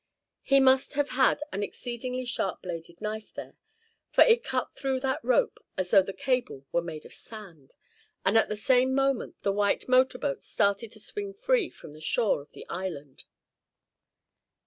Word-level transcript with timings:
He 0.41 0.59
must 0.59 0.93
have 0.93 1.09
had 1.09 1.43
an 1.51 1.61
exceedingly 1.61 2.25
sharp 2.25 2.63
bladed 2.63 2.99
knife 3.01 3.31
there, 3.35 3.55
for 4.09 4.23
it 4.23 4.43
cut 4.43 4.73
through 4.73 4.99
that 5.01 5.23
rope 5.23 5.63
as 5.77 5.91
though 5.91 6.01
the 6.01 6.11
cable 6.11 6.65
were 6.71 6.81
made 6.81 7.05
of 7.05 7.13
sand. 7.13 7.75
And 8.25 8.35
at 8.35 8.49
the 8.49 8.57
same 8.57 8.95
moment 8.95 9.35
the 9.43 9.53
white 9.53 9.87
motor 9.87 10.17
boat 10.17 10.41
started 10.41 10.91
to 10.93 10.99
swing 10.99 11.35
free 11.35 11.69
from 11.69 11.93
the 11.93 12.01
shore 12.01 12.41
of 12.41 12.51
the 12.53 12.65
island. 12.67 13.25